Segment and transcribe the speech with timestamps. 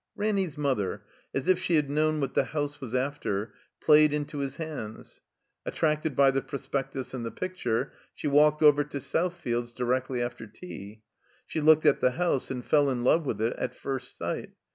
[0.15, 4.55] Ranny's mother, as if she had known what the house was after, played into its
[4.55, 5.21] hands.
[5.63, 11.03] Attracted by the Prospectus and the picture, she walked over to Southfields directly after tea.
[11.45, 14.53] She looked at the house and fell in love with it at first sight.